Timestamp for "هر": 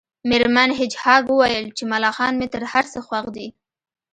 2.71-2.85